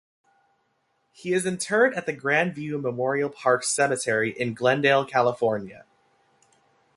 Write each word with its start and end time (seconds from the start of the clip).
He 1.11 1.31
is 1.31 1.45
interred 1.45 1.93
at 1.93 2.07
the 2.07 2.11
Grand 2.13 2.55
View 2.55 2.79
Memorial 2.79 3.29
Park 3.29 3.63
Cemetery 3.63 4.31
in 4.31 4.55
Glendale, 4.55 5.05
California. 5.05 5.85